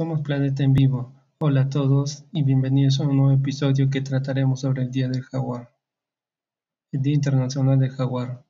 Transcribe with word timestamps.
Somos 0.00 0.22
Planeta 0.22 0.62
en 0.62 0.72
Vivo. 0.72 1.12
Hola 1.40 1.60
a 1.60 1.68
todos 1.68 2.24
y 2.32 2.42
bienvenidos 2.42 2.98
a 3.00 3.02
un 3.06 3.18
nuevo 3.18 3.32
episodio 3.32 3.90
que 3.90 4.00
trataremos 4.00 4.62
sobre 4.62 4.84
el 4.84 4.90
Día 4.90 5.10
del 5.10 5.20
Jaguar. 5.20 5.74
El 6.90 7.02
Día 7.02 7.12
Internacional 7.12 7.78
del 7.78 7.90
Jaguar. 7.90 8.46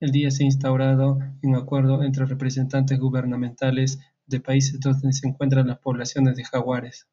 El 0.00 0.10
día 0.10 0.30
se 0.30 0.44
ha 0.44 0.46
instaurado 0.46 1.18
en 1.42 1.54
acuerdo 1.54 2.02
entre 2.02 2.24
representantes 2.24 2.98
gubernamentales 2.98 3.98
de 4.24 4.40
países 4.40 4.80
donde 4.80 5.12
se 5.12 5.28
encuentran 5.28 5.68
las 5.68 5.80
poblaciones 5.80 6.34
de 6.34 6.44
jaguares. 6.44 7.06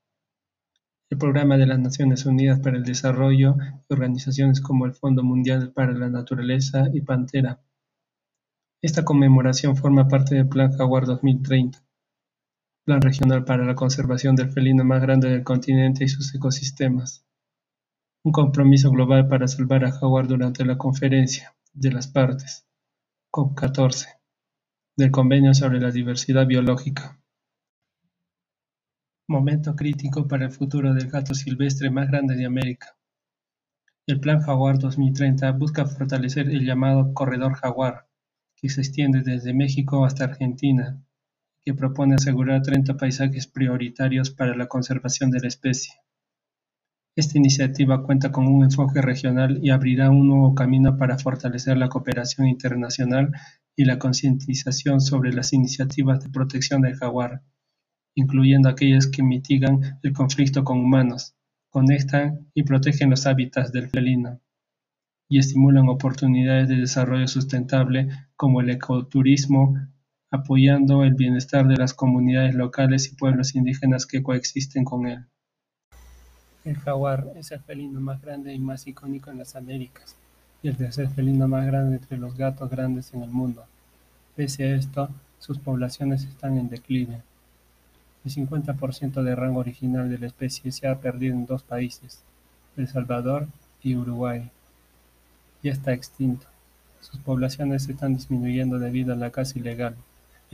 El 1.10 1.18
Programa 1.18 1.58
de 1.58 1.66
las 1.66 1.80
Naciones 1.80 2.26
Unidas 2.26 2.62
para 2.62 2.78
el 2.78 2.86
Desarrollo 2.86 3.58
y 3.90 3.94
organizaciones 3.94 4.62
como 4.62 4.86
el 4.86 4.94
Fondo 4.94 5.24
Mundial 5.24 5.74
para 5.74 5.92
la 5.92 6.08
Naturaleza 6.08 6.88
y 6.94 7.02
Pantera. 7.02 7.60
Esta 8.82 9.04
conmemoración 9.04 9.76
forma 9.76 10.08
parte 10.08 10.36
del 10.36 10.48
Plan 10.48 10.72
Jaguar 10.72 11.06
2030 11.06 11.84
Plan 12.86 13.02
Regional 13.02 13.46
para 13.46 13.64
la 13.64 13.76
Conservación 13.76 14.36
del 14.36 14.52
Felino 14.52 14.84
más 14.84 15.02
grande 15.02 15.30
del 15.30 15.46
continente 15.46 16.04
y 16.04 16.10
sus 16.10 16.36
ecosistemas. 16.36 17.26
Un 18.26 18.34
compromiso 18.34 18.92
global 18.92 19.30
para 19.30 19.48
salvar 19.48 19.86
a 19.86 19.92
jaguar 19.94 20.28
durante 20.28 20.66
la 20.66 20.78
Conferencia 20.78 21.56
de 21.72 21.94
las 21.94 22.10
Partes, 22.10 22.68
COP14, 23.32 24.08
del 24.98 25.12
Convenio 25.12 25.54
sobre 25.54 25.80
la 25.80 25.92
Diversidad 25.92 26.46
Biológica. 26.46 27.18
Momento 29.30 29.78
crítico 29.78 30.28
para 30.28 30.44
el 30.44 30.52
futuro 30.52 30.94
del 30.94 31.10
gato 31.10 31.34
silvestre 31.34 31.90
más 31.90 32.10
grande 32.10 32.36
de 32.36 32.46
América. 32.46 32.98
El 34.06 34.20
Plan 34.20 34.42
Jaguar 34.42 34.78
2030 34.78 35.50
busca 35.54 35.86
fortalecer 35.86 36.50
el 36.50 36.66
llamado 36.66 37.14
Corredor 37.14 37.54
Jaguar, 37.54 38.10
que 38.58 38.68
se 38.68 38.82
extiende 38.82 39.22
desde 39.22 39.54
México 39.54 40.04
hasta 40.04 40.26
Argentina 40.26 41.02
que 41.66 41.74
propone 41.74 42.16
asegurar 42.16 42.62
30 42.62 42.98
paisajes 42.98 43.48
prioritarios 43.48 44.32
para 44.32 44.56
la 44.56 44.68
conservación 44.68 45.32
de 45.32 45.40
la 45.40 45.48
especie. 45.48 45.94
Esta 47.16 47.38
iniciativa 47.38 48.04
cuenta 48.04 48.32
con 48.32 48.48
un 48.48 48.64
enfoque 48.64 49.02
regional 49.02 49.60
y 49.62 49.70
abrirá 49.70 50.10
un 50.10 50.28
nuevo 50.28 50.56
camino 50.56 50.98
para 50.98 51.20
fortalecer 51.20 51.78
la 51.78 51.90
cooperación 51.90 52.48
internacional 52.48 53.32
y 53.76 53.86
la 53.86 54.00
concientización 54.00 55.00
sobre 55.00 55.32
las 55.32 55.54
iniciativas 55.54 56.24
de 56.24 56.30
protección 56.30 56.82
del 56.82 56.96
jaguar, 56.96 57.44
incluyendo 58.16 58.68
aquellas 58.68 59.08
que 59.08 59.22
mitigan 59.22 60.00
el 60.02 60.14
conflicto 60.14 60.64
con 60.64 60.80
humanos, 60.80 61.36
conectan 61.70 62.50
y 62.54 62.64
protegen 62.64 63.12
los 63.12 63.26
hábitats 63.28 63.72
del 63.72 63.90
felino 63.90 64.42
y 65.30 65.40
estimulan 65.40 65.90
oportunidades 65.90 66.70
de 66.70 66.76
desarrollo 66.76 67.28
sustentable 67.28 68.10
como 68.36 68.62
el 68.62 68.70
ecoturismo, 68.70 69.76
apoyando 70.34 71.04
el 71.04 71.14
bienestar 71.14 71.68
de 71.68 71.78
las 71.78 71.94
comunidades 71.94 72.56
locales 72.56 73.06
y 73.06 73.16
pueblos 73.16 73.54
indígenas 73.54 74.08
que 74.08 74.24
coexisten 74.24 74.84
con 74.84 75.06
él. 75.06 75.24
El 76.66 76.76
jaguar 76.80 77.28
es 77.36 77.52
el 77.52 77.60
felino 77.60 78.02
más 78.02 78.20
grande 78.20 78.52
y 78.52 78.58
más 78.58 78.88
icónico 78.88 79.30
en 79.30 79.38
las 79.38 79.56
Américas, 79.56 80.16
y 80.64 80.70
el 80.70 80.76
tercer 80.76 81.08
felino 81.10 81.48
más 81.48 81.68
grande 81.68 81.98
entre 81.98 82.18
los 82.18 82.36
gatos 82.36 82.68
grandes 82.68 83.14
en 83.14 83.22
el 83.22 83.30
mundo. 83.30 83.64
Pese 84.36 84.64
a 84.64 84.76
esto, 84.76 85.10
sus 85.38 85.60
poblaciones 85.60 86.24
están 86.24 86.58
en 86.58 86.68
declive. 86.68 87.22
El 88.26 88.32
50% 88.32 89.22
del 89.22 89.38
rango 89.38 89.60
original 89.60 90.10
de 90.10 90.18
la 90.18 90.26
especie 90.26 90.72
se 90.72 90.88
ha 90.88 91.00
perdido 91.00 91.36
en 91.36 91.46
dos 91.46 91.62
países, 91.62 92.24
El 92.76 92.88
Salvador 92.88 93.48
y 93.84 93.96
Uruguay. 93.96 94.50
Ya 95.62 95.74
está 95.74 95.94
extinto. 95.94 96.48
Sus 97.02 97.20
poblaciones 97.20 97.88
están 97.88 98.16
disminuyendo 98.16 98.80
debido 98.80 99.14
a 99.14 99.16
la 99.16 99.30
caza 99.30 99.60
ilegal 99.60 99.96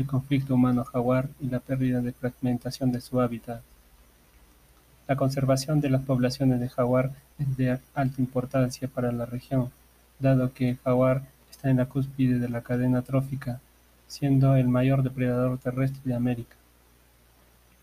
el 0.01 0.07
conflicto 0.07 0.55
humano-jaguar 0.55 1.29
y 1.39 1.47
la 1.47 1.59
pérdida 1.59 2.01
de 2.01 2.13
fragmentación 2.13 2.91
de 2.91 3.01
su 3.01 3.19
hábitat. 3.19 3.61
La 5.07 5.15
conservación 5.15 5.81
de 5.81 5.89
las 5.89 6.01
poblaciones 6.03 6.59
de 6.59 6.69
jaguar 6.69 7.11
es 7.37 7.57
de 7.57 7.79
alta 7.93 8.21
importancia 8.21 8.87
para 8.87 9.11
la 9.11 9.25
región, 9.25 9.71
dado 10.19 10.53
que 10.53 10.69
el 10.69 10.77
jaguar 10.77 11.23
está 11.49 11.69
en 11.69 11.77
la 11.77 11.87
cúspide 11.87 12.39
de 12.39 12.49
la 12.49 12.61
cadena 12.61 13.01
trófica, 13.01 13.59
siendo 14.07 14.55
el 14.55 14.67
mayor 14.67 15.03
depredador 15.03 15.57
terrestre 15.57 16.01
de 16.05 16.15
América. 16.15 16.55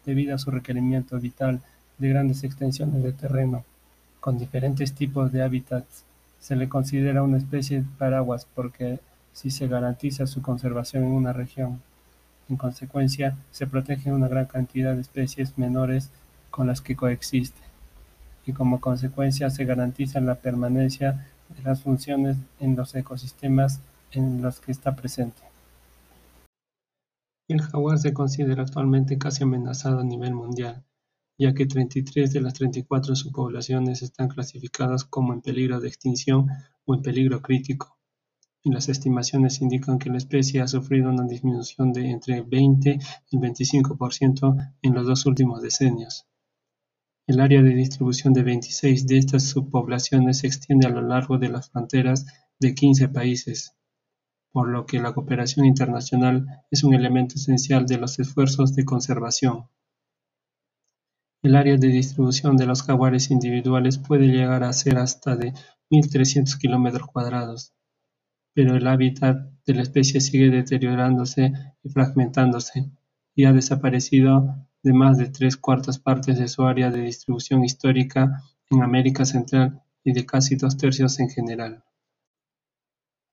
Debido 0.04 0.34
a 0.34 0.38
su 0.38 0.50
requerimiento 0.50 1.18
vital 1.18 1.60
de 1.98 2.08
grandes 2.08 2.44
extensiones 2.44 3.02
de 3.02 3.12
terreno, 3.12 3.64
con 4.20 4.38
diferentes 4.38 4.92
tipos 4.92 5.32
de 5.32 5.42
hábitats, 5.42 6.04
se 6.38 6.56
le 6.56 6.68
considera 6.68 7.22
una 7.22 7.38
especie 7.38 7.84
paraguas 7.98 8.46
porque 8.54 9.00
si 9.32 9.50
se 9.50 9.68
garantiza 9.68 10.26
su 10.26 10.42
conservación 10.42 11.04
en 11.04 11.10
una 11.10 11.32
región, 11.32 11.82
en 12.48 12.56
consecuencia, 12.56 13.36
se 13.50 13.66
protegen 13.66 14.14
una 14.14 14.28
gran 14.28 14.46
cantidad 14.46 14.94
de 14.94 15.00
especies 15.00 15.58
menores 15.58 16.10
con 16.50 16.66
las 16.66 16.80
que 16.80 16.96
coexiste, 16.96 17.60
y 18.46 18.52
como 18.52 18.80
consecuencia 18.80 19.50
se 19.50 19.64
garantiza 19.64 20.20
la 20.20 20.36
permanencia 20.36 21.26
de 21.56 21.62
las 21.62 21.82
funciones 21.82 22.36
en 22.60 22.76
los 22.76 22.94
ecosistemas 22.94 23.80
en 24.12 24.42
los 24.42 24.60
que 24.60 24.72
está 24.72 24.94
presente. 24.94 25.42
El 27.48 27.62
jaguar 27.62 27.98
se 27.98 28.12
considera 28.12 28.62
actualmente 28.62 29.18
casi 29.18 29.44
amenazado 29.44 30.00
a 30.00 30.04
nivel 30.04 30.34
mundial, 30.34 30.84
ya 31.38 31.54
que 31.54 31.66
33 31.66 32.32
de 32.32 32.40
las 32.40 32.54
34 32.54 33.14
subpoblaciones 33.14 34.02
están 34.02 34.28
clasificadas 34.28 35.04
como 35.04 35.32
en 35.32 35.42
peligro 35.42 35.80
de 35.80 35.88
extinción 35.88 36.48
o 36.84 36.94
en 36.94 37.02
peligro 37.02 37.42
crítico 37.42 37.95
y 38.66 38.72
las 38.72 38.88
estimaciones 38.88 39.62
indican 39.62 39.96
que 39.96 40.10
la 40.10 40.16
especie 40.16 40.60
ha 40.60 40.66
sufrido 40.66 41.08
una 41.08 41.22
disminución 41.22 41.92
de 41.92 42.10
entre 42.10 42.42
20 42.42 42.98
y 43.30 43.38
25% 43.38 44.74
en 44.82 44.92
los 44.92 45.06
dos 45.06 45.24
últimos 45.24 45.62
decenios. 45.62 46.26
El 47.28 47.38
área 47.38 47.62
de 47.62 47.70
distribución 47.70 48.32
de 48.32 48.42
26 48.42 49.06
de 49.06 49.18
estas 49.18 49.44
subpoblaciones 49.44 50.38
se 50.40 50.48
extiende 50.48 50.88
a 50.88 50.90
lo 50.90 51.00
largo 51.00 51.38
de 51.38 51.48
las 51.48 51.70
fronteras 51.70 52.26
de 52.58 52.74
15 52.74 53.08
países, 53.10 53.72
por 54.50 54.68
lo 54.68 54.84
que 54.84 54.98
la 54.98 55.14
cooperación 55.14 55.64
internacional 55.64 56.64
es 56.68 56.82
un 56.82 56.92
elemento 56.92 57.36
esencial 57.36 57.86
de 57.86 57.98
los 57.98 58.18
esfuerzos 58.18 58.74
de 58.74 58.84
conservación. 58.84 59.68
El 61.40 61.54
área 61.54 61.76
de 61.76 61.86
distribución 61.86 62.56
de 62.56 62.66
los 62.66 62.82
jaguares 62.82 63.30
individuales 63.30 63.98
puede 63.98 64.26
llegar 64.26 64.64
a 64.64 64.72
ser 64.72 64.98
hasta 64.98 65.36
de 65.36 65.52
1.300 65.88 66.58
kilómetros 66.58 67.06
cuadrados, 67.06 67.75
pero 68.56 68.74
el 68.74 68.86
hábitat 68.86 69.50
de 69.66 69.74
la 69.74 69.82
especie 69.82 70.18
sigue 70.18 70.48
deteriorándose 70.48 71.52
y 71.82 71.90
fragmentándose, 71.90 72.90
y 73.34 73.44
ha 73.44 73.52
desaparecido 73.52 74.66
de 74.82 74.94
más 74.94 75.18
de 75.18 75.28
tres 75.28 75.58
cuartas 75.58 75.98
partes 75.98 76.38
de 76.38 76.48
su 76.48 76.62
área 76.62 76.90
de 76.90 77.02
distribución 77.02 77.62
histórica 77.64 78.42
en 78.70 78.82
América 78.82 79.26
Central 79.26 79.82
y 80.02 80.14
de 80.14 80.24
casi 80.24 80.56
dos 80.56 80.78
tercios 80.78 81.20
en 81.20 81.28
general. 81.28 81.84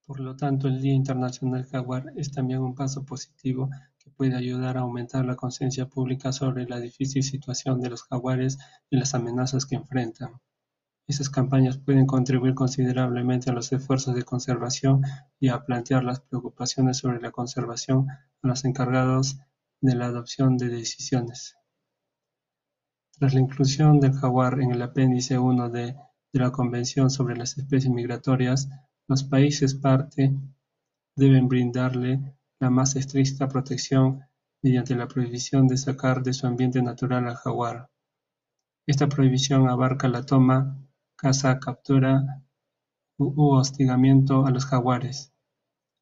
Por 0.06 0.20
lo 0.20 0.36
tanto, 0.36 0.68
el 0.68 0.82
Día 0.82 0.94
Internacional 0.94 1.64
Jaguar 1.68 2.12
es 2.18 2.30
también 2.30 2.60
un 2.60 2.76
paso 2.76 3.06
positivo 3.06 3.70
que 4.00 4.10
puede 4.10 4.36
ayudar 4.36 4.78
a 4.78 4.82
aumentar 4.82 5.24
la 5.24 5.38
conciencia 5.38 5.86
pública 5.86 6.34
sobre 6.34 6.68
la 6.68 6.82
difícil 6.82 7.24
situación 7.24 7.80
de 7.80 7.92
los 7.92 8.04
jaguares 8.04 8.58
y 8.90 8.98
las 8.98 9.14
amenazas 9.16 9.66
que 9.66 9.76
enfrentan. 9.76 10.34
Esas 11.06 11.30
campañas 11.30 11.78
pueden 11.78 12.06
contribuir 12.06 12.54
considerablemente 12.54 13.50
a 13.50 13.54
los 13.54 13.72
esfuerzos 13.74 14.16
de 14.16 14.24
conservación 14.24 15.02
y 15.40 15.50
a 15.50 15.66
plantear 15.66 16.04
las 16.04 16.22
preocupaciones 16.22 16.98
sobre 16.98 17.20
la 17.20 17.32
conservación 17.32 18.08
a 18.10 18.48
los 18.48 18.64
encargados 18.64 19.38
de 19.82 19.96
la 19.96 20.06
adopción 20.06 20.58
de 20.58 20.70
decisiones. 20.70 21.56
Tras 23.18 23.34
la 23.34 23.42
inclusión 23.42 24.00
del 24.00 24.14
jaguar 24.14 24.62
en 24.62 24.72
el 24.72 24.82
apéndice 24.82 25.38
1 25.38 25.70
de, 25.70 25.96
de 26.32 26.40
la 26.40 26.52
Convención 26.52 27.10
sobre 27.10 27.36
las 27.36 27.58
especies 27.58 27.94
migratorias, 27.94 28.70
los 29.08 29.24
países 29.24 29.76
parte 29.76 30.34
deben 31.16 31.48
brindarle 31.48 32.38
la 32.60 32.70
más 32.70 32.96
estricta 32.96 33.50
protección 33.50 34.22
mediante 34.64 34.96
la 34.96 35.08
prohibición 35.08 35.68
de 35.68 35.78
sacar 35.78 36.24
de 36.24 36.32
su 36.32 36.48
ambiente 36.48 36.82
natural 36.82 37.28
al 37.28 37.36
jaguar. 37.36 37.90
Esta 38.88 39.08
prohibición 39.08 39.70
abarca 39.70 40.08
la 40.08 40.26
toma, 40.26 40.78
caza, 41.24 41.58
captura 41.58 42.44
u 43.18 43.52
hostigamiento 43.56 44.46
a 44.46 44.52
los 44.52 44.66
jaguares. 44.66 45.32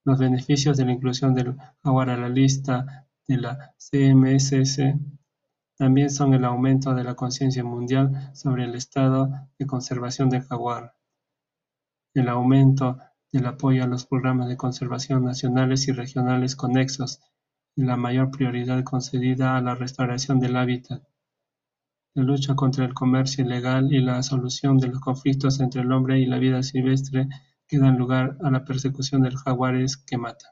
Los 0.03 0.17
beneficios 0.17 0.77
de 0.77 0.85
la 0.85 0.93
inclusión 0.93 1.35
del 1.35 1.57
jaguar 1.83 2.09
a 2.09 2.17
la 2.17 2.27
lista 2.27 3.07
de 3.27 3.37
la 3.37 3.75
CMSS 3.77 4.95
también 5.77 6.09
son 6.09 6.33
el 6.33 6.43
aumento 6.43 6.95
de 6.95 7.03
la 7.03 7.13
conciencia 7.13 7.63
mundial 7.63 8.31
sobre 8.33 8.63
el 8.63 8.73
estado 8.73 9.29
de 9.59 9.67
conservación 9.67 10.31
del 10.31 10.41
jaguar, 10.41 10.95
el 12.15 12.27
aumento 12.27 12.97
del 13.31 13.45
apoyo 13.45 13.83
a 13.83 13.87
los 13.87 14.07
programas 14.07 14.49
de 14.49 14.57
conservación 14.57 15.23
nacionales 15.23 15.87
y 15.87 15.91
regionales 15.91 16.55
conexos 16.55 17.19
y 17.75 17.83
la 17.83 17.95
mayor 17.95 18.31
prioridad 18.31 18.83
concedida 18.83 19.55
a 19.55 19.61
la 19.61 19.75
restauración 19.75 20.39
del 20.39 20.57
hábitat 20.57 21.03
la 22.13 22.23
lucha 22.23 22.55
contra 22.55 22.85
el 22.85 22.93
comercio 22.93 23.45
ilegal 23.45 23.93
y 23.93 24.01
la 24.01 24.21
solución 24.21 24.77
de 24.77 24.87
los 24.87 24.99
conflictos 24.99 25.59
entre 25.59 25.81
el 25.81 25.91
hombre 25.91 26.19
y 26.19 26.25
la 26.25 26.39
vida 26.39 26.61
silvestre 26.61 27.27
que 27.67 27.79
dan 27.79 27.97
lugar 27.97 28.37
a 28.43 28.51
la 28.51 28.65
persecución 28.65 29.21
de 29.21 29.31
los 29.31 29.41
jaguares 29.43 29.95
que 29.95 30.17
matan. 30.17 30.51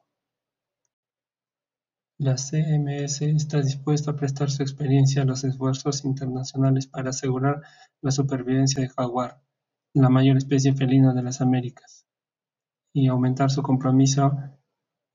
La 2.18 2.36
CMS 2.36 3.22
está 3.22 3.62
dispuesta 3.62 4.12
a 4.12 4.16
prestar 4.16 4.50
su 4.52 4.62
experiencia 4.62 5.22
a 5.22 5.26
los 5.26 5.44
esfuerzos 5.44 6.04
internacionales 6.04 6.88
para 6.88 7.12
asegurar 7.12 7.62
la 8.02 8.12
supervivencia 8.12 8.82
de 8.82 8.90
jaguar, 8.90 9.42
la 9.94 10.10
mayor 10.10 10.38
especie 10.38 10.74
felina 10.74 11.14
de 11.14 11.24
las 11.24 11.42
Américas, 11.42 12.06
y 12.94 13.08
aumentar 13.08 13.52
su 13.52 13.62
compromiso 13.62 14.38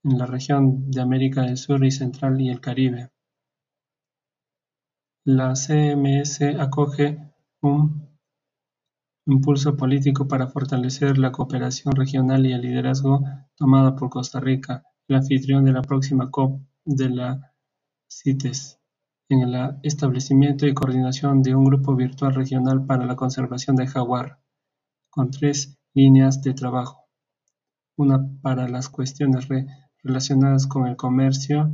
en 0.02 0.18
la 0.18 0.26
región 0.26 0.90
de 0.90 1.00
América 1.00 1.42
del 1.42 1.56
Sur 1.56 1.84
y 1.84 1.90
Central 1.90 2.40
y 2.40 2.50
el 2.50 2.60
Caribe. 2.60 3.10
La 5.26 5.54
CMS 5.56 6.42
acoge 6.60 7.18
un 7.62 8.10
impulso 9.24 9.74
político 9.74 10.28
para 10.28 10.48
fortalecer 10.48 11.16
la 11.16 11.32
cooperación 11.32 11.96
regional 11.96 12.44
y 12.44 12.52
el 12.52 12.60
liderazgo 12.60 13.24
tomado 13.56 13.96
por 13.96 14.10
Costa 14.10 14.38
Rica, 14.38 14.84
el 15.08 15.16
anfitrión 15.16 15.64
de 15.64 15.72
la 15.72 15.80
próxima 15.80 16.30
COP 16.30 16.60
de 16.84 17.08
la 17.08 17.54
CITES, 18.06 18.78
en 19.30 19.40
el 19.40 19.78
establecimiento 19.82 20.66
y 20.66 20.74
coordinación 20.74 21.42
de 21.42 21.54
un 21.54 21.64
grupo 21.64 21.96
virtual 21.96 22.34
regional 22.34 22.84
para 22.84 23.06
la 23.06 23.16
conservación 23.16 23.76
del 23.76 23.88
jaguar, 23.88 24.40
con 25.08 25.30
tres 25.30 25.78
líneas 25.94 26.42
de 26.42 26.52
trabajo. 26.52 27.08
Una 27.96 28.28
para 28.42 28.68
las 28.68 28.90
cuestiones 28.90 29.48
relacionadas 30.02 30.66
con 30.66 30.86
el 30.86 30.96
comercio, 30.96 31.72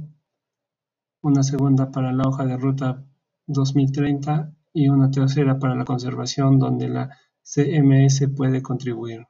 una 1.20 1.42
segunda 1.42 1.90
para 1.90 2.12
la 2.12 2.28
hoja 2.28 2.46
de 2.46 2.56
ruta 2.56 3.04
2030 3.52 4.54
y 4.72 4.88
una 4.88 5.10
tercera 5.10 5.58
para 5.58 5.74
la 5.74 5.84
conservación 5.84 6.60
donde 6.60 6.88
la 6.88 7.18
CMS 7.42 8.28
puede 8.36 8.62
contribuir. 8.62 9.26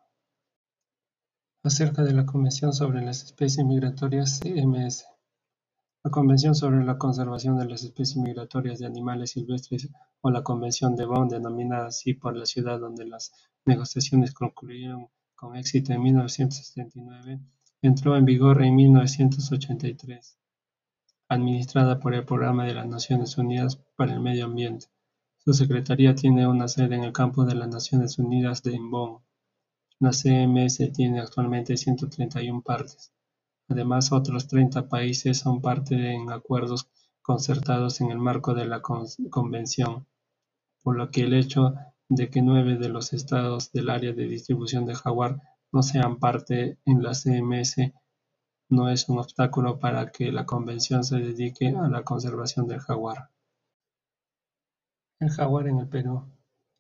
Acerca 1.63 2.05
de 2.05 2.13
la 2.13 2.27
Convención 2.27 2.75
sobre 2.75 3.03
las 3.03 3.25
Especies 3.25 3.67
Migratorias 3.67 4.41
CMS. 4.41 5.07
La 6.05 6.11
Convención 6.11 6.55
sobre 6.55 6.85
la 6.85 6.99
Conservación 6.99 7.59
de 7.59 7.65
las 7.65 7.83
Especies 7.83 8.19
Migratorias 8.19 8.79
de 8.79 8.87
Animales 8.87 9.31
Silvestres 9.31 9.89
o 10.21 10.31
la 10.31 10.43
Convención 10.43 10.97
de 10.97 11.07
Bonn, 11.07 11.29
denominada 11.29 11.87
así 11.87 12.13
por 12.13 12.37
la 12.37 12.45
ciudad 12.45 12.79
donde 12.79 13.07
las 13.07 13.33
negociaciones 13.65 14.35
concluyeron 14.35 15.09
con 15.35 15.57
éxito 15.57 15.95
en 15.95 16.03
1979, 16.03 17.41
entró 17.81 18.17
en 18.17 18.27
vigor 18.27 18.63
en 18.63 18.75
1983 18.75 20.41
administrada 21.31 22.00
por 22.00 22.12
el 22.12 22.25
Programa 22.25 22.65
de 22.65 22.75
las 22.75 22.88
Naciones 22.88 23.38
Unidas 23.38 23.81
para 23.97 24.12
el 24.12 24.21
Medio 24.21 24.47
Ambiente. 24.47 24.87
Su 25.38 25.55
secretaría 25.55 26.15
tiene 26.17 26.47
una 26.49 26.67
sede 26.67 26.97
en 26.97 27.05
el 27.05 27.12
campo 27.12 27.44
de 27.44 27.55
las 27.55 27.69
Naciones 27.69 28.19
Unidas 28.19 28.65
de 28.65 28.77
Bonn. 28.81 29.23
La 30.00 30.11
CMS 30.11 30.93
tiene 30.93 31.21
actualmente 31.21 31.77
131 31.77 32.62
partes. 32.62 33.12
Además, 33.69 34.11
otros 34.11 34.49
30 34.49 34.88
países 34.88 35.38
son 35.38 35.62
parte 35.62 36.12
en 36.12 36.32
acuerdos 36.32 36.88
concertados 37.23 38.00
en 38.00 38.11
el 38.11 38.19
marco 38.19 38.53
de 38.53 38.67
la 38.67 38.83
Convención, 38.83 40.09
por 40.83 40.97
lo 40.97 41.12
que 41.12 41.23
el 41.23 41.35
hecho 41.35 41.75
de 42.09 42.29
que 42.29 42.43
nueve 42.43 42.76
de 42.76 42.88
los 42.88 43.12
estados 43.12 43.71
del 43.71 43.88
área 43.88 44.12
de 44.12 44.26
distribución 44.26 44.85
de 44.85 44.97
jaguar 44.97 45.41
no 45.71 45.85
sean 45.85 46.19
parte 46.19 46.79
en 46.85 47.05
la 47.05 47.12
CMS 47.12 47.76
no 48.71 48.89
es 48.89 49.09
un 49.09 49.19
obstáculo 49.19 49.81
para 49.81 50.13
que 50.13 50.31
la 50.31 50.47
Convención 50.47 51.03
se 51.03 51.17
dedique 51.17 51.69
a 51.69 51.89
la 51.89 52.05
conservación 52.05 52.69
del 52.69 52.79
jaguar. 52.79 53.31
El 55.19 55.31
jaguar 55.31 55.67
en 55.67 55.79
el 55.79 55.89
Perú. 55.89 56.23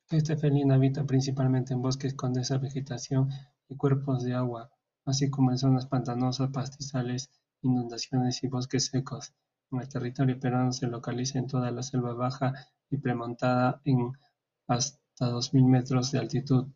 Este 0.08 0.36
felino 0.36 0.74
habita 0.74 1.04
principalmente 1.04 1.74
en 1.74 1.82
bosques 1.82 2.14
con 2.14 2.32
densa 2.32 2.58
vegetación 2.58 3.28
y 3.68 3.76
cuerpos 3.76 4.22
de 4.22 4.34
agua, 4.34 4.70
así 5.04 5.30
como 5.30 5.50
en 5.50 5.58
zonas 5.58 5.86
pantanosas, 5.86 6.50
pastizales, 6.50 7.28
inundaciones 7.60 8.42
y 8.44 8.48
bosques 8.48 8.86
secos. 8.86 9.34
En 9.72 9.80
el 9.80 9.88
territorio 9.88 10.38
peruano 10.38 10.72
se 10.72 10.86
localiza 10.86 11.40
en 11.40 11.48
toda 11.48 11.72
la 11.72 11.82
selva 11.82 12.14
baja 12.14 12.54
y 12.88 12.98
premontada 12.98 13.80
en 13.84 14.12
hasta 14.68 15.28
2.000 15.28 15.66
metros 15.66 16.12
de 16.12 16.20
altitud, 16.20 16.68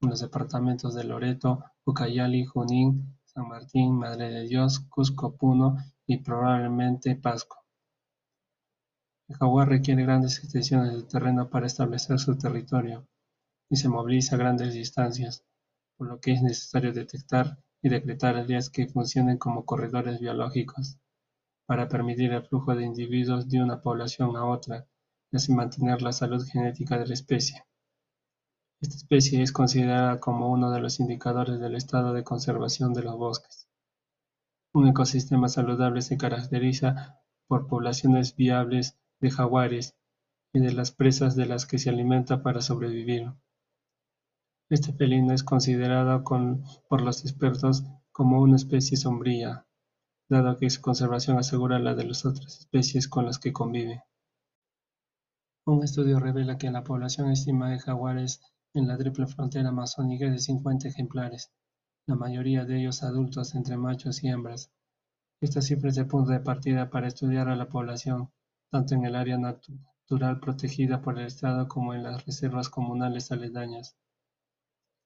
en 0.00 0.08
los 0.08 0.20
departamentos 0.20 0.94
de 0.94 1.04
Loreto, 1.04 1.62
Ucayali, 1.84 2.46
Junín, 2.46 3.19
San 3.32 3.46
Martín, 3.46 3.96
Madre 3.96 4.28
de 4.28 4.48
Dios, 4.48 4.80
Cusco, 4.80 5.36
Puno 5.36 5.76
y 6.04 6.16
probablemente 6.16 7.14
Pasco. 7.14 7.64
El 9.28 9.36
jaguar 9.36 9.68
requiere 9.68 10.02
grandes 10.02 10.38
extensiones 10.38 10.96
de 10.96 11.04
terreno 11.04 11.48
para 11.48 11.68
establecer 11.68 12.18
su 12.18 12.36
territorio 12.36 13.06
y 13.68 13.76
se 13.76 13.88
moviliza 13.88 14.34
a 14.34 14.38
grandes 14.40 14.74
distancias, 14.74 15.44
por 15.96 16.08
lo 16.08 16.18
que 16.18 16.32
es 16.32 16.42
necesario 16.42 16.92
detectar 16.92 17.56
y 17.80 17.88
decretar 17.88 18.36
áreas 18.36 18.68
que 18.68 18.88
funcionen 18.88 19.38
como 19.38 19.64
corredores 19.64 20.18
biológicos 20.18 20.98
para 21.66 21.88
permitir 21.88 22.32
el 22.32 22.42
flujo 22.42 22.74
de 22.74 22.84
individuos 22.84 23.48
de 23.48 23.62
una 23.62 23.80
población 23.80 24.36
a 24.36 24.44
otra 24.44 24.88
y 25.30 25.36
así 25.36 25.52
mantener 25.54 26.02
la 26.02 26.10
salud 26.10 26.44
genética 26.44 26.98
de 26.98 27.06
la 27.06 27.14
especie. 27.14 27.64
Esta 28.80 28.96
especie 28.96 29.42
es 29.42 29.52
considerada 29.52 30.20
como 30.20 30.50
uno 30.50 30.70
de 30.70 30.80
los 30.80 31.00
indicadores 31.00 31.60
del 31.60 31.74
estado 31.74 32.14
de 32.14 32.24
conservación 32.24 32.94
de 32.94 33.02
los 33.02 33.16
bosques. 33.18 33.68
Un 34.72 34.88
ecosistema 34.88 35.50
saludable 35.50 36.00
se 36.00 36.16
caracteriza 36.16 37.20
por 37.46 37.66
poblaciones 37.66 38.34
viables 38.36 38.98
de 39.20 39.30
jaguares 39.30 39.96
y 40.54 40.60
de 40.60 40.72
las 40.72 40.92
presas 40.92 41.36
de 41.36 41.44
las 41.44 41.66
que 41.66 41.78
se 41.78 41.90
alimenta 41.90 42.42
para 42.42 42.62
sobrevivir. 42.62 43.34
Este 44.70 44.94
felino 44.94 45.34
es 45.34 45.42
considerado 45.42 46.24
por 46.88 47.02
los 47.02 47.20
expertos 47.22 47.84
como 48.12 48.40
una 48.40 48.56
especie 48.56 48.96
sombría, 48.96 49.66
dado 50.30 50.56
que 50.56 50.70
su 50.70 50.80
conservación 50.80 51.38
asegura 51.38 51.78
la 51.78 51.94
de 51.94 52.04
las 52.04 52.24
otras 52.24 52.60
especies 52.60 53.08
con 53.08 53.26
las 53.26 53.38
que 53.38 53.52
convive. 53.52 54.04
Un 55.66 55.84
estudio 55.84 56.18
revela 56.18 56.56
que 56.56 56.70
la 56.70 56.82
población 56.82 57.30
estimada 57.30 57.72
de 57.72 57.80
jaguares 57.80 58.40
en 58.72 58.86
la 58.86 58.96
triple 58.96 59.26
frontera 59.26 59.70
amazónica 59.70 60.30
de 60.30 60.38
cincuenta 60.38 60.86
ejemplares, 60.86 61.50
la 62.06 62.14
mayoría 62.14 62.64
de 62.64 62.78
ellos 62.80 63.02
adultos 63.02 63.54
entre 63.56 63.76
machos 63.76 64.22
y 64.22 64.28
hembras. 64.28 64.70
Esta 65.40 65.60
cifra 65.60 65.90
es 65.90 65.96
el 65.96 66.06
punto 66.06 66.30
de 66.30 66.40
partida 66.40 66.88
para 66.88 67.08
estudiar 67.08 67.48
a 67.48 67.56
la 67.56 67.68
población, 67.68 68.30
tanto 68.70 68.94
en 68.94 69.04
el 69.04 69.16
área 69.16 69.38
natural 69.38 70.38
protegida 70.38 71.02
por 71.02 71.18
el 71.18 71.26
Estado 71.26 71.66
como 71.66 71.94
en 71.94 72.04
las 72.04 72.24
reservas 72.24 72.68
comunales 72.68 73.32
aledañas. 73.32 73.96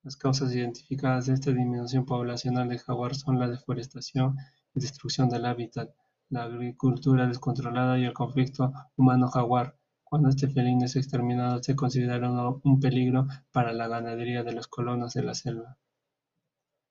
Las 0.02 0.16
causas 0.16 0.54
identificadas 0.54 1.26
de 1.26 1.32
esta 1.32 1.50
disminución 1.50 2.04
poblacional 2.04 2.68
de 2.68 2.78
jaguar 2.78 3.14
son 3.14 3.38
la 3.38 3.48
deforestación 3.48 4.36
y 4.74 4.80
destrucción 4.80 5.30
del 5.30 5.46
hábitat, 5.46 5.88
la 6.28 6.42
agricultura 6.42 7.26
descontrolada 7.26 7.98
y 7.98 8.04
el 8.04 8.12
conflicto 8.12 8.72
humano-jaguar, 8.96 9.78
cuando 10.14 10.28
este 10.28 10.46
felino 10.46 10.84
es 10.84 10.94
exterminado 10.94 11.60
se 11.60 11.74
considera 11.74 12.30
un 12.30 12.78
peligro 12.78 13.26
para 13.50 13.72
la 13.72 13.88
ganadería 13.88 14.44
de 14.44 14.52
los 14.52 14.68
colonos 14.68 15.12
de 15.14 15.24
la 15.24 15.34
selva. 15.34 15.76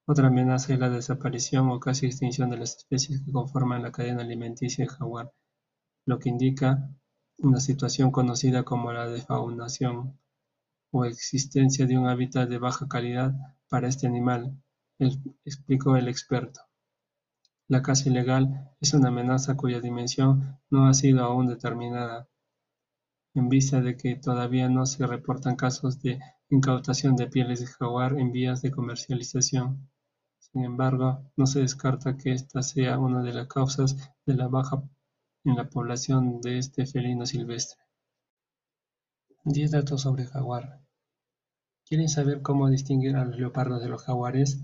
Otra 0.06 0.28
amenaza 0.28 0.74
es 0.74 0.80
la 0.80 0.90
desaparición 0.90 1.70
o 1.70 1.80
casi 1.80 2.06
extinción 2.06 2.50
de 2.50 2.58
las 2.58 2.76
especies 2.76 3.24
que 3.24 3.32
conforman 3.32 3.82
la 3.82 3.94
cadena 3.94 4.24
alimenticia 4.24 4.84
del 4.84 4.94
jaguar, 4.94 5.32
lo 6.06 6.20
que 6.20 6.28
indica 6.28 6.90
una 7.38 7.62
situación 7.62 8.12
conocida 8.12 8.64
como 8.64 8.92
la 8.92 9.08
defaunación 9.08 10.20
o 10.92 11.06
existencia 11.06 11.88
de 11.88 11.98
un 11.98 12.08
hábitat 12.08 12.50
de 12.50 12.58
baja 12.58 12.90
calidad 12.90 13.34
para 13.70 13.88
este 13.88 14.06
animal, 14.06 14.62
explicó 15.00 15.96
el 15.96 16.10
experto. 16.10 16.60
La 17.70 17.82
caza 17.82 18.10
ilegal 18.10 18.76
es 18.82 18.94
una 18.94 19.08
amenaza 19.08 19.56
cuya 19.56 19.80
dimensión 19.80 20.60
no 20.70 20.88
ha 20.88 20.94
sido 20.94 21.24
aún 21.24 21.48
determinada, 21.48 22.28
en 23.36 23.50
vista 23.50 23.82
de 23.82 23.98
que 23.98 24.16
todavía 24.16 24.70
no 24.70 24.86
se 24.86 25.08
reportan 25.08 25.56
casos 25.56 26.02
de 26.02 26.20
incautación 26.50 27.16
de 27.16 27.28
pieles 27.28 27.62
de 27.62 27.68
jaguar 27.68 28.20
en 28.20 28.32
vías 28.32 28.62
de 28.62 28.72
comercialización. 28.72 29.90
Sin 30.40 30.64
embargo, 30.64 31.32
no 31.36 31.48
se 31.48 31.62
descarta 31.62 32.16
que 32.16 32.32
esta 32.32 32.62
sea 32.62 33.00
una 33.00 33.24
de 33.24 33.34
las 33.34 33.48
causas 33.48 33.98
de 34.26 34.36
la 34.36 34.48
baja 34.48 34.84
en 35.46 35.56
la 35.56 35.68
población 35.68 36.42
de 36.42 36.60
este 36.60 36.86
felino 36.86 37.26
silvestre. 37.26 37.82
10 39.46 39.72
datos 39.72 40.02
sobre 40.02 40.26
jaguar. 40.26 40.80
¿Quieren 41.86 42.08
saber 42.08 42.42
cómo 42.42 42.70
distinguir 42.70 43.16
a 43.16 43.26
los 43.26 43.38
leopardos 43.38 43.82
de 43.82 43.90
los 43.90 44.04
jaguares? 44.04 44.62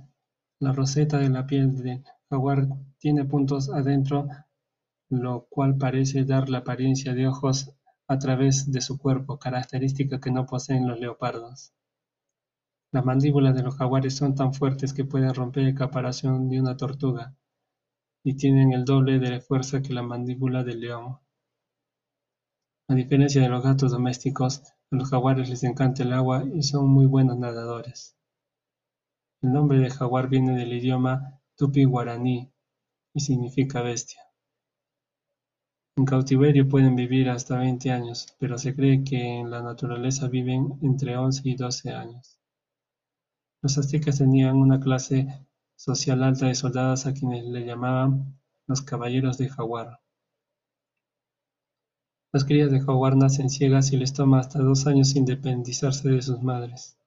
La 0.59 0.73
roseta 0.73 1.17
de 1.17 1.29
la 1.29 1.47
piel 1.47 1.75
del 1.75 2.03
jaguar 2.29 2.67
tiene 2.99 3.25
puntos 3.25 3.69
adentro, 3.69 4.27
lo 5.09 5.47
cual 5.49 5.77
parece 5.77 6.23
dar 6.23 6.49
la 6.49 6.59
apariencia 6.59 7.13
de 7.13 7.27
ojos 7.27 7.73
a 8.09 8.17
través 8.17 8.71
de 8.71 8.81
su 8.81 8.97
cuerpo, 8.97 9.37
característica 9.37 10.19
que 10.19 10.31
no 10.31 10.47
poseen 10.47 10.87
los 10.87 10.99
leopardos. 10.99 11.73
Las 12.91 13.05
mandíbulas 13.05 13.55
de 13.55 13.61
los 13.61 13.75
jaguares 13.75 14.15
son 14.15 14.33
tan 14.33 14.51
fuertes 14.51 14.93
que 14.93 15.05
pueden 15.05 15.35
romper 15.35 15.65
el 15.65 15.75
caparazón 15.75 16.49
de 16.49 16.59
una 16.59 16.75
tortuga, 16.75 17.35
y 18.23 18.35
tienen 18.35 18.73
el 18.73 18.83
doble 18.83 19.19
de 19.19 19.39
fuerza 19.41 19.83
que 19.83 19.93
la 19.93 20.01
mandíbula 20.01 20.63
del 20.63 20.81
león. 20.81 21.19
A 22.87 22.95
diferencia 22.95 23.43
de 23.43 23.49
los 23.49 23.63
gatos 23.63 23.91
domésticos, 23.91 24.63
a 24.91 24.95
los 24.95 25.11
jaguares 25.11 25.47
les 25.47 25.63
encanta 25.63 26.01
el 26.01 26.11
agua 26.11 26.43
y 26.51 26.63
son 26.63 26.89
muy 26.89 27.05
buenos 27.05 27.37
nadadores. 27.37 28.17
El 29.43 29.53
nombre 29.53 29.77
de 29.77 29.91
jaguar 29.91 30.29
viene 30.29 30.57
del 30.57 30.73
idioma 30.73 31.39
tupi-guaraní 31.55 32.51
y 33.13 33.19
significa 33.19 33.83
bestia. 33.83 34.28
En 35.99 36.05
cautiverio 36.05 36.65
pueden 36.69 36.95
vivir 36.95 37.29
hasta 37.29 37.57
20 37.57 37.91
años, 37.91 38.33
pero 38.39 38.57
se 38.57 38.73
cree 38.73 39.03
que 39.03 39.21
en 39.21 39.51
la 39.51 39.61
naturaleza 39.61 40.29
viven 40.29 40.79
entre 40.81 41.17
11 41.17 41.41
y 41.43 41.55
12 41.57 41.91
años. 41.91 42.39
Los 43.61 43.77
aztecas 43.77 44.19
tenían 44.19 44.55
una 44.55 44.79
clase 44.79 45.45
social 45.75 46.23
alta 46.23 46.45
de 46.45 46.55
soldados 46.55 47.05
a 47.05 47.13
quienes 47.13 47.43
le 47.43 47.65
llamaban 47.65 48.39
los 48.65 48.81
caballeros 48.81 49.37
de 49.37 49.49
jaguar. 49.49 49.99
Las 52.31 52.45
crías 52.45 52.71
de 52.71 52.79
jaguar 52.79 53.17
nacen 53.17 53.49
ciegas 53.49 53.91
y 53.91 53.97
les 53.97 54.13
toma 54.13 54.39
hasta 54.39 54.59
dos 54.59 54.87
años 54.87 55.17
independizarse 55.17 56.07
de 56.07 56.21
sus 56.21 56.41
madres. 56.41 56.97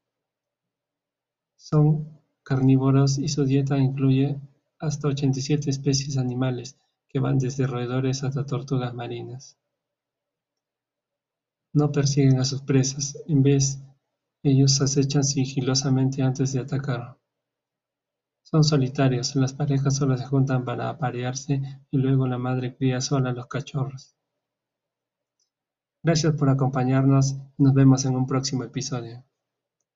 Son 1.56 2.20
carnívoros 2.42 3.16
y 3.16 3.28
su 3.28 3.46
dieta 3.46 3.78
incluye 3.78 4.38
hasta 4.78 5.08
87 5.08 5.70
especies 5.70 6.18
animales, 6.18 6.76
que 7.12 7.20
van 7.20 7.38
desde 7.38 7.66
roedores 7.66 8.24
hasta 8.24 8.46
tortugas 8.46 8.94
marinas. 8.94 9.58
No 11.74 11.92
persiguen 11.92 12.38
a 12.40 12.44
sus 12.44 12.62
presas, 12.62 13.16
en 13.28 13.42
vez 13.42 13.82
ellos 14.42 14.80
acechan 14.80 15.22
sigilosamente 15.22 16.22
antes 16.22 16.52
de 16.52 16.60
atacar. 16.60 17.18
Son 18.42 18.64
solitarios, 18.64 19.36
las 19.36 19.52
parejas 19.52 19.96
solo 19.96 20.16
se 20.16 20.26
juntan 20.26 20.64
para 20.64 20.88
aparearse 20.88 21.62
y 21.90 21.98
luego 21.98 22.26
la 22.26 22.38
madre 22.38 22.76
cría 22.76 23.00
sola 23.00 23.30
a 23.30 23.32
los 23.32 23.46
cachorros. 23.46 24.16
Gracias 26.02 26.34
por 26.34 26.48
acompañarnos 26.48 27.36
nos 27.58 27.74
vemos 27.74 28.04
en 28.04 28.16
un 28.16 28.26
próximo 28.26 28.64
episodio. 28.64 29.24